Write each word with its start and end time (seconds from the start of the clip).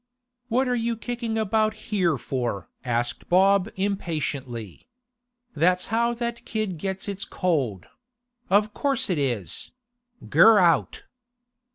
'What 0.47 0.67
are 0.67 0.73
you 0.73 0.97
kicking 0.97 1.37
about 1.37 1.75
here 1.75 2.17
for?' 2.17 2.67
asked 2.83 3.29
Bob 3.29 3.69
impatiently. 3.75 4.87
'That's 5.53 5.87
how 5.93 6.15
that 6.15 6.43
kid 6.43 6.79
gets 6.79 7.07
its 7.07 7.23
cold—of 7.23 8.73
course 8.73 9.11
it 9.11 9.19
is!—Ger 9.19 10.57
out! 10.57 11.03